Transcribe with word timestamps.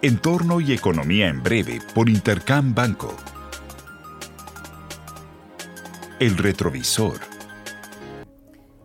Entorno 0.00 0.60
y 0.60 0.72
Economía 0.72 1.26
en 1.26 1.42
Breve 1.42 1.80
por 1.92 2.08
Intercam 2.08 2.72
Banco. 2.72 3.12
El 6.20 6.38
retrovisor. 6.38 7.18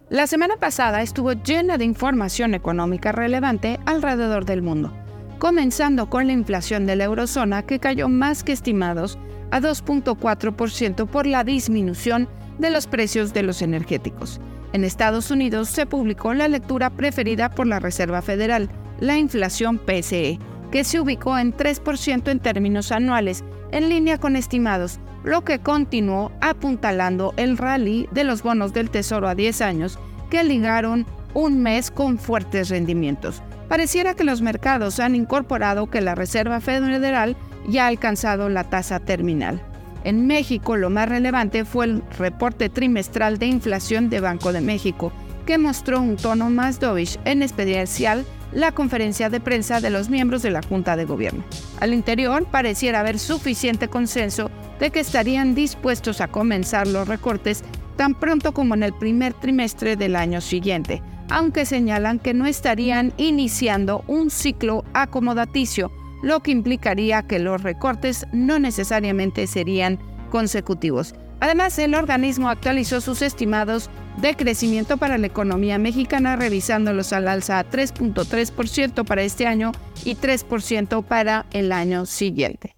La 0.10 0.26
semana 0.26 0.57
pasada 0.57 1.04
estuvo 1.04 1.34
llena 1.34 1.78
de 1.78 1.86
información 1.86 2.55
económica 2.55 3.12
relevante 3.12 3.79
alrededor 3.86 4.46
del 4.46 4.63
mundo, 4.63 4.92
comenzando 5.38 6.10
con 6.10 6.26
la 6.26 6.34
inflación 6.34 6.88
de 6.88 6.96
la 6.96 7.04
eurozona 7.04 7.62
que 7.62 7.78
cayó 7.78 8.10
más 8.10 8.44
que 8.44 8.54
estimados 8.54 9.20
a 9.52 9.62
2.4% 9.62 11.06
por 11.06 11.28
la 11.28 11.44
disminución 11.44 12.28
de 12.58 12.72
los 12.72 12.88
precios 12.88 13.34
de 13.34 13.44
los 13.44 13.62
energéticos. 13.62 14.42
En 14.72 14.84
Estados 14.84 15.30
Unidos 15.30 15.70
se 15.70 15.86
publicó 15.86 16.34
la 16.34 16.48
lectura 16.48 16.90
preferida 16.90 17.52
por 17.52 17.68
la 17.68 17.80
Reserva 17.80 18.23
Federal, 18.23 18.72
la 19.00 19.20
inflación 19.20 19.77
PCE, 19.77 20.39
que 20.73 20.84
se 20.84 21.00
ubicó 21.00 21.38
en 21.38 21.55
3% 21.55 22.32
en 22.32 22.40
términos 22.40 22.91
anuales, 22.91 23.44
en 23.72 23.90
línea 23.90 24.18
con 24.18 24.36
estimados, 24.36 24.99
lo 25.23 25.44
que 25.44 25.59
continuó 25.59 26.32
apuntalando 26.41 27.36
el 27.38 27.59
rally 27.59 28.09
de 28.12 28.23
los 28.23 28.41
bonos 28.41 28.73
del 28.73 28.90
Tesoro 28.90 29.27
a 29.27 29.36
10 29.36 29.62
años 29.62 29.99
que 30.32 30.44
ligaron 30.44 31.05
un 31.36 31.62
mes 31.62 31.91
con 31.91 32.18
fuertes 32.18 32.70
rendimientos. 32.70 33.44
Pareciera 33.70 34.16
que 34.16 34.23
los 34.23 34.41
mercados 34.41 34.99
han 34.99 35.13
incorporado 35.13 35.91
que 35.91 36.02
la 36.02 36.16
Reserva 36.16 36.59
Federal 36.59 37.38
ya 37.68 37.84
ha 37.84 37.90
alcanzado 37.90 38.49
la 38.49 38.63
tasa 38.63 38.99
terminal. 38.99 39.62
En 40.04 40.26
México 40.26 40.76
lo 40.76 40.90
más 40.90 41.08
relevante 41.08 41.66
fue 41.66 41.85
el 41.85 42.04
reporte 42.18 42.70
trimestral 42.70 43.38
de 43.38 43.46
inflación 43.46 44.10
de 44.10 44.21
Banco 44.21 44.52
de 44.52 44.62
México, 44.62 45.13
que 45.46 45.60
mostró 45.60 46.02
un 46.02 46.16
tono 46.16 46.49
más 46.49 46.80
dovish, 46.80 47.20
en 47.26 47.44
especial 47.44 48.26
la 48.53 48.71
conferencia 48.71 49.30
de 49.30 49.39
prensa 49.39 49.81
de 49.81 49.89
los 49.89 50.09
miembros 50.09 50.41
de 50.41 50.52
la 50.52 50.62
Junta 50.62 50.95
de 50.95 51.05
Gobierno. 51.05 51.43
Al 51.80 51.93
interior 51.93 52.46
pareciera 52.46 52.99
haber 52.99 53.20
suficiente 53.20 53.87
consenso 53.87 54.49
de 54.79 54.91
que 54.91 54.99
estarían 54.99 55.55
dispuestos 55.55 56.21
a 56.21 56.27
comenzar 56.27 56.87
los 56.87 57.07
recortes 57.07 57.63
tan 57.96 58.15
pronto 58.15 58.54
como 58.54 58.74
en 58.74 58.84
el 58.84 58.93
primer 58.93 59.34
trimestre 59.34 59.96
del 59.96 60.15
año 60.15 60.41
siguiente, 60.41 61.01
aunque 61.29 61.65
señalan 61.65 62.20
que 62.20 62.34
no 62.34 62.46
estarían 62.46 63.13
iniciando 63.18 64.04
un 64.08 64.30
ciclo 64.30 64.84
acomodaticio, 64.94 65.92
lo 66.22 66.42
que 66.42 66.52
implicaría 66.52 67.24
que 67.24 67.40
los 67.40 67.62
recortes 67.62 68.26
no 68.31 68.59
necesariamente 68.59 69.46
serían 69.48 70.00
consecutivos. 70.30 71.14
Además, 71.44 71.78
el 71.78 71.94
organismo 71.94 72.48
actualizó 72.48 73.02
sus 73.02 73.22
estimados 73.22 73.90
de 74.22 74.34
crecimiento 74.34 74.96
para 74.96 75.18
la 75.18 75.28
economía 75.28 75.78
mexicana, 75.78 76.38
revisándolos 76.38 77.12
al 77.12 77.28
alza 77.28 77.60
a 77.60 77.70
3.3% 77.70 79.04
para 79.04 79.24
este 79.24 79.46
año 79.46 79.74
y 80.06 80.16
3% 80.16 81.04
para 81.04 81.46
el 81.52 81.74
año 81.74 82.06
siguiente. 82.06 82.78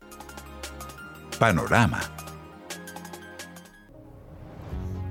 Panorama. 1.37 2.01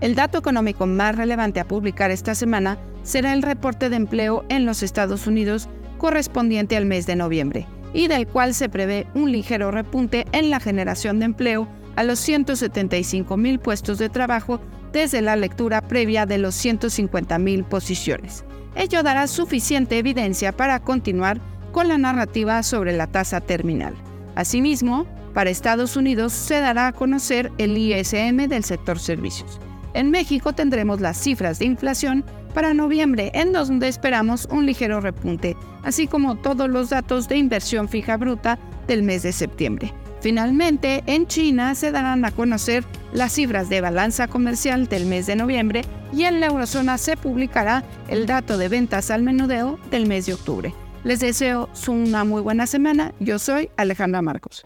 El 0.01 0.17
dato 0.17 0.37
económico 0.37 0.89
más 0.89 1.15
relevante 1.15 1.61
a 1.61 1.69
publicar 1.69 2.11
esta 2.11 2.35
semana 2.35 2.77
será 3.05 3.35
el 3.35 3.43
reporte 3.43 3.89
de 3.89 3.95
empleo 3.95 4.45
en 4.49 4.67
los 4.67 4.83
Estados 4.83 5.29
Unidos 5.29 5.69
correspondiente 5.99 6.77
al 6.77 6.87
mes 6.87 7.07
de 7.07 7.15
noviembre, 7.15 7.69
y 7.93 8.09
del 8.09 8.27
cual 8.27 8.53
se 8.53 8.69
prevé 8.69 9.07
un 9.15 9.31
ligero 9.31 9.71
repunte 9.71 10.27
en 10.33 10.51
la 10.51 10.59
generación 10.59 11.21
de 11.21 11.27
empleo 11.27 11.69
a 11.97 12.05
los 12.05 12.19
175 12.21 13.37
mil 13.37 13.59
puestos 13.59 13.99
de 13.99 14.09
trabajo 14.09 14.61
desde 14.93 15.23
la 15.23 15.37
lectura 15.37 15.81
previa 15.83 16.27
de 16.27 16.39
los 16.39 16.55
150 16.55 17.39
mil 17.39 17.65
posiciones. 17.65 18.45
Ello 18.77 19.03
dará 19.03 19.27
suficiente 19.27 19.99
evidencia 19.99 20.53
para 20.53 20.81
continuar 20.81 21.41
con 21.73 21.89
la 21.89 21.99
narrativa 21.99 22.63
sobre 22.63 22.97
la 22.97 23.07
tasa 23.07 23.41
terminal. 23.41 23.95
Asimismo, 24.37 25.07
para 25.35 25.51
Estados 25.51 25.97
Unidos 25.97 26.33
se 26.33 26.61
dará 26.61 26.87
a 26.87 26.93
conocer 26.93 27.51
el 27.59 27.77
ISM 27.77 28.49
del 28.49 28.65
sector 28.65 28.99
servicios. 28.99 29.61
En 29.93 30.11
México 30.11 30.53
tendremos 30.53 31.01
las 31.01 31.17
cifras 31.17 31.59
de 31.59 31.67
inflación 31.67 32.25
para 32.55 32.75
noviembre, 32.75 33.33
en 33.35 33.53
donde 33.53 33.89
esperamos 33.89 34.47
un 34.51 34.65
ligero 34.65 35.01
repunte, 35.01 35.57
así 35.83 36.07
como 36.07 36.37
todos 36.37 36.71
los 36.71 36.91
datos 36.91 37.29
de 37.29 37.37
inversión 37.37 37.89
fija 37.89 38.17
bruta 38.17 38.59
del 38.87 39.03
mes 39.03 39.25
de 39.25 39.33
septiembre. 39.33 39.93
Finalmente, 40.25 41.05
en 41.05 41.27
China 41.27 41.75
se 41.75 41.93
darán 41.93 42.25
a 42.25 42.31
conocer 42.31 42.83
las 43.13 43.35
cifras 43.35 43.69
de 43.69 43.83
balanza 43.83 44.27
comercial 44.27 44.89
del 44.89 45.05
mes 45.05 45.27
de 45.27 45.37
noviembre 45.37 45.83
y 46.15 46.25
en 46.25 46.41
la 46.41 46.47
eurozona 46.47 46.97
se 46.97 47.19
publicará 47.19 47.85
el 48.09 48.25
dato 48.25 48.57
de 48.57 48.71
ventas 48.71 49.11
al 49.11 49.23
menudeo 49.23 49.79
del 49.91 50.07
mes 50.07 50.25
de 50.25 50.33
octubre. 50.33 50.73
Les 51.05 51.21
deseo 51.21 51.69
una 51.89 52.25
muy 52.25 52.41
buena 52.41 52.67
semana. 52.67 53.13
Yo 53.21 53.39
soy 53.39 53.69
Alejandra 53.77 54.23
Marcos. 54.23 54.65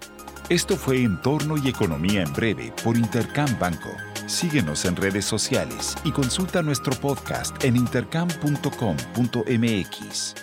Esto 0.49 0.77
fue 0.77 1.03
Entorno 1.03 1.57
y 1.57 1.69
Economía 1.69 2.23
en 2.23 2.33
Breve 2.33 2.73
por 2.85 2.97
Intercam 2.97 3.59
Banco. 3.59 3.91
Síguenos 4.27 4.85
en 4.85 4.95
redes 4.95 5.25
sociales 5.25 5.97
y 6.05 6.13
consulta 6.13 6.63
nuestro 6.63 6.95
podcast 7.01 7.65
en 7.65 7.75
intercam.com.mx. 7.75 10.35